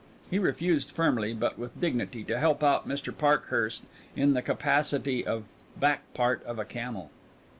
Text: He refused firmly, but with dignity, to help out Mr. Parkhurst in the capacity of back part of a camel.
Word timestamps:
He 0.31 0.39
refused 0.39 0.89
firmly, 0.89 1.31
but 1.31 1.59
with 1.59 1.79
dignity, 1.79 2.23
to 2.23 2.39
help 2.39 2.63
out 2.63 2.87
Mr. 2.87 3.15
Parkhurst 3.15 3.85
in 4.15 4.33
the 4.33 4.41
capacity 4.41 5.23
of 5.23 5.43
back 5.77 6.11
part 6.15 6.41
of 6.45 6.57
a 6.57 6.65
camel. 6.65 7.11